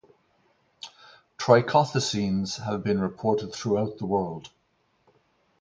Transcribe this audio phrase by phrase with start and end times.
[1.37, 4.49] Trichothecenes have been reported throughout the world.